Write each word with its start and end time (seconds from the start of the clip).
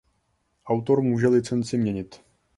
Autor 0.65 1.01
může 1.01 1.27
licenci 1.27 1.77
měnit. 1.77 2.21